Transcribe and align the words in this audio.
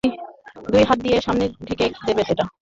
দুই 0.65 0.83
হাত 0.83 0.99
দিয়ে 1.05 1.17
সামনে 1.21 1.45
ঠেলে 1.67 1.85
দেবে 2.07 2.21
এটা। 2.23 2.45